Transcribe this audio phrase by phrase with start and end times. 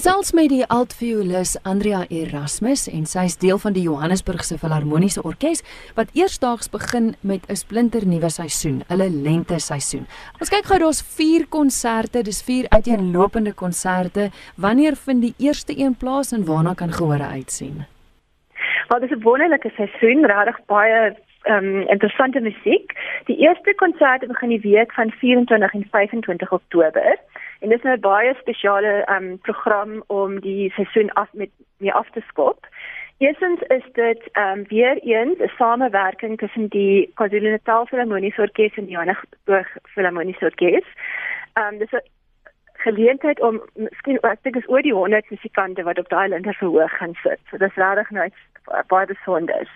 [0.00, 5.60] gesels met die altviolis Andrea Erasmus en sy is deel van die Johannesburgse Filharmoniese Orkees
[5.98, 10.06] wat eersdaags begin met 'n splinter nuwe seisoen, hulle lente seisoen.
[10.40, 14.30] Ons kyk gou daar's 4 konserte, dis 4 uiteenlopende konserte.
[14.56, 17.84] Wanneer vind die eerste een plaas en waarna kan gehore uitsien?
[18.88, 21.14] Wel, dis 'n wonderlike seisoen, regtig baie
[21.44, 22.92] um interessante musiek.
[23.24, 27.18] Die eerste konsert begin die week van 24 en 25 Oktober.
[27.60, 32.10] En dis nou 'n baie spesiale um program om die seisoen af met mee af
[32.10, 32.66] te skop.
[33.18, 38.92] Eerstens is dit um weer eens 'n samewerking tussen die KwaZulu-Natal Filharmoniese Orkees en die
[38.92, 40.86] Johannesburg Filharmoniese Orkees.
[41.54, 42.02] Um dis 'n
[42.72, 46.96] geleentheid om miskien ek dink is oor die 100 musikante wat op daai linker verhoog
[46.96, 47.40] gaan sit.
[47.50, 48.28] So dis regtig nou
[48.88, 49.68] baie besonder.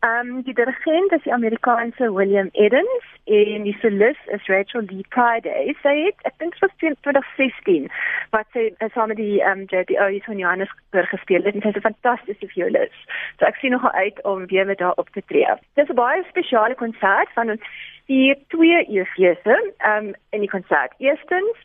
[0.00, 5.04] Ehm um, die dirigent is die Amerikaanse William Edens en die solis is Rachel Lee
[5.12, 5.74] Friday.
[5.82, 7.88] Sy het ek dink dit was 2016
[8.34, 11.74] wat sy uh, saam met die ehm um, JPO van Johannesburg gespeel het en sy
[11.74, 12.96] is 'n fantastiese violis.
[13.38, 15.54] So ek sien nogal uit om weer met haar op te tree.
[15.74, 17.62] Dis 'n baie spesiale konsert van ons
[18.06, 20.92] vier twee ehm um, in die konsert.
[20.98, 21.56] Eerstens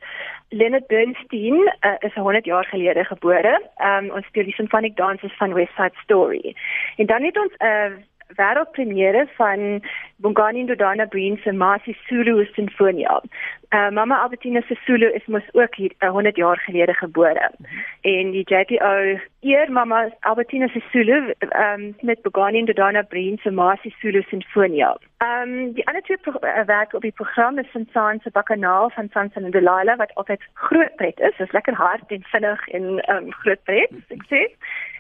[0.50, 3.62] Leonard Bernstein uh, is 100 jaar gelede gebore.
[3.78, 6.56] Ehm um, ons speel die Symphonic Dances van West Side Story.
[6.98, 7.92] En dan het ons 'n uh,
[8.36, 9.84] wêreldpremiere van
[10.24, 13.20] Bongani Ndodana Breen se Masi Sulu Sinfonia.
[13.74, 17.52] Uh, Mama Albertina Sisulu is mos ook hier uh, 100 jaar gelede gebore.
[18.02, 24.22] En die JPO eer Mama Albertina Sisulu um, met Bongani Ndodana Breen se Masi Sulu
[24.22, 24.98] Sinfonia.
[25.18, 29.42] Um, die ander twee uh, werke op die program is van Sansa Bacchanal van Sansa
[29.42, 31.36] en Delilah wat altyd groot pret is.
[31.38, 34.48] Dit is lekker hard en vinnig en um, groot pret, ek sê.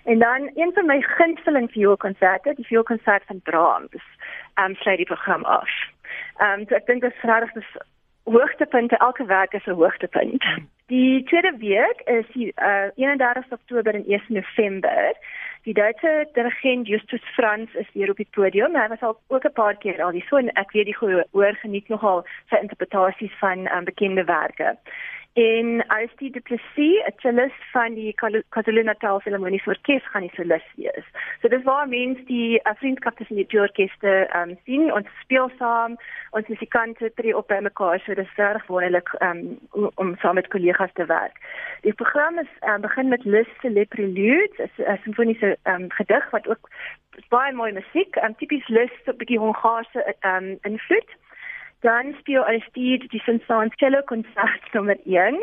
[0.03, 4.03] En dan een van my gunsteling vioolkonserte, die vioolkonsert van Brahms,
[4.59, 5.69] um, sluit die program af.
[6.37, 7.73] Ehm um, so ek dink dit is regtig dis
[8.23, 10.43] hoogtepunte, elke werk is 'n hoogtepunt.
[10.87, 15.13] Die tweede week is die uh, 31 Oktober en 1 November.
[15.63, 18.75] Die Duitse dirigent Justus Franz is hier op die podium.
[18.75, 21.55] Hy was al ook 'n paar keer al hier so en ek weet die gehoor
[21.61, 24.77] geniet nogal sy interpretasies van um, bekende werke
[25.33, 28.13] en as die duplisie 'n cellist van die
[28.49, 31.05] KwaZulu-Natal Philharmoniese Orkees gaan die cellist wees.
[31.41, 35.97] So dis waar mens die uh, vriendskap tussen die orkeste um, sien ons speel saam,
[36.31, 40.47] ons musikante tree op by mekaar, so dis reg wonderlik um, om, om saam met
[40.47, 41.41] kollegas te werk.
[41.81, 46.69] Die program is um, begin met Liste Le Prelude, 'n simfoniese um, gedig wat ook
[47.29, 51.09] baie mooi musiek, um, tipies Liste, 'n bietjie Hongaarse um, invloed
[51.83, 55.39] dan speel Aristide die Saint-Saëns cello konsert nommer 1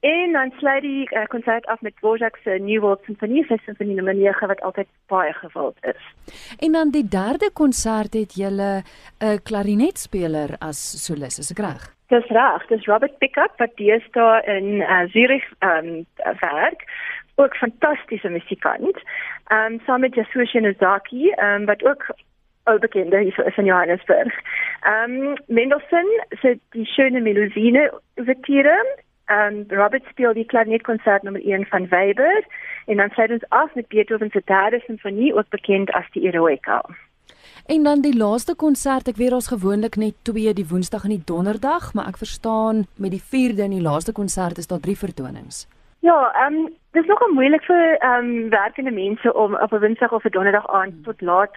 [0.00, 3.98] en dan sluit die uh, konsert af met Dvorak se New World Symphony, sy simfonie
[3.98, 6.06] nommer 9 wat altyd baie gewild is.
[6.58, 11.82] En dan die derde konsert het jy 'n uh, klarinetspeler as solis, is ek reg?
[12.08, 16.06] Dis reg, dis Robert Pickup wat deesdae in uh, Zurich um,
[16.40, 16.88] werk
[17.34, 18.96] ook fantastiese musikant.
[19.46, 22.08] Ehm um, saam met Yasuo Shinozaki, ehm um, wat ook
[22.64, 24.34] al bekende hier is in Johannesburg.
[24.82, 26.10] Ehm um, Mendelssohn
[26.40, 28.78] se die schöne Melusine Ouverture.
[29.26, 32.44] Ehm um, Robert speel die Klavierkonsert nommer 1 van Weber
[32.86, 36.82] en dan sluit ons af met Beethoven se derde simfonie ook bekend as die Eroica.
[37.66, 41.22] En dan die laaste konsert, ek weet ons gewoonlik net twee die Woensdag en die
[41.24, 45.68] Donderdag, maar ek verstaan met die vierde en die laaste konsert is daar drie vertonings.
[46.00, 50.12] Ja, ehm um, dis nogal moeilik vir ehm um, werkende mense om op 'n Woensdag
[50.12, 51.02] of 'n Donderdag aand hmm.
[51.02, 51.54] tot laat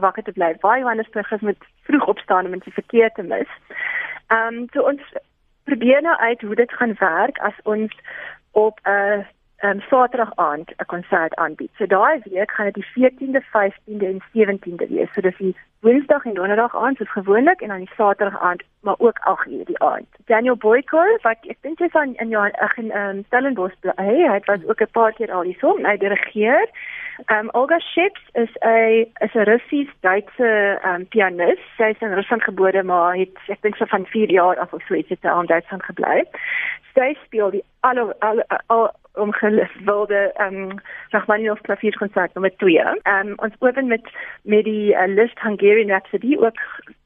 [0.00, 0.56] wakker te bly.
[0.60, 3.48] Baie Johannesburg is met vroeg opstaan om die verkeer te mis.
[4.26, 5.02] Ehm um, so ons
[5.64, 7.92] probeer nou uit hoe dit gaan werk as ons
[8.50, 9.24] op 'n uh,
[9.64, 11.70] um, Saterdag aand 'n konsert aanbied.
[11.76, 15.12] So daai week gaan dit die 14de, 15de en 17de wees.
[15.12, 18.94] So dis die Woensdag en Donderdag aand soos gewoonlik en dan die Saterdag aand, maar
[18.98, 20.06] ook 8uur die aand.
[20.26, 23.92] Daniel Boyko, wat ek dink jy's aan in jou ag in um, Stellenbosch bly.
[23.98, 26.68] Hy het was ook 'n paar keer al hier so, hy dirigeer.
[27.26, 31.58] Um, Olga Ships is 'n is 'n Russies-Duitse um, pianis.
[31.76, 34.82] Sy is in Rusland gebore, maar het ek dink so van 4 jaar af of
[34.86, 36.24] so iets het sy in Duitsland gebly.
[36.94, 40.78] Sy speel die al al, al omgewilde ehm um,
[41.10, 42.78] Rachmaninoff klavierkonsert nommer 2.
[42.78, 44.10] Ehm um, ons open met
[44.42, 46.58] met die uh, Liszt Hungarian Rhapsody ook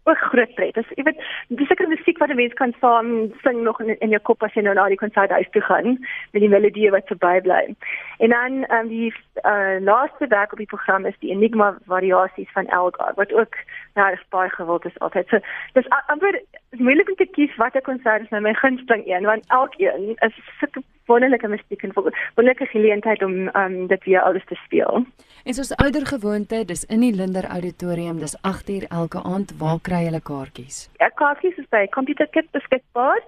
[0.02, 0.74] ook groot pret.
[0.74, 4.08] Dis jy weet dis seker musiek wat 'n mens kan saam sing nog in, in
[4.08, 5.98] jou kop as jy nou na die konsert uit toe gaan
[6.32, 7.74] met die melodie wat verby bly.
[8.18, 9.14] En dan ehm um, die
[9.44, 13.54] uh, laaste werk op die program is die Enigma variasies van Elgar wat ook
[13.94, 15.28] nou is baie gewild is altyd.
[15.28, 15.38] So
[15.72, 16.40] dis amper
[16.70, 20.82] moeilik om te kies watter konsert is nou my gunsteling een want elkeen is sulke
[21.06, 25.06] wonderlike musiek en wonderlike geleentheid om um, dit weer alles te speel.
[25.44, 29.58] En soos ouer gewoonte, dis in die Linder Auditorium, dis 8uur elke aand.
[29.58, 30.88] Waar kry hulle kaartjies?
[30.98, 33.22] Ja, kaartjies is by Computer Kit beskikbaar.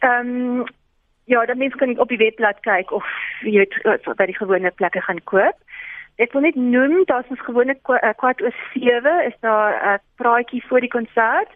[0.00, 0.64] Ehm um,
[1.24, 3.06] Ja, dan mens kan op die webblad kyk of
[3.40, 3.76] jy weet
[4.16, 5.56] by die gewone plekke gaan koop.
[6.20, 10.80] Ek wil net noem daar's ons gewone kwart oor 7 is daar 'n praatjie voor
[10.80, 11.50] die konsert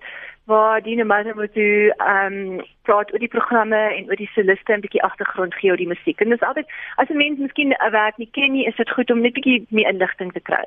[0.49, 4.81] waar die nommer moet jy ehm praat oor die programme en oor die soliste en
[4.81, 6.21] bietjie agtergrond gee oor die musiek.
[6.25, 9.11] En dis altyd as 'n mens miskien 'n werk nie ken nie, is dit goed
[9.11, 10.65] om net bietjie meer inligting te kry.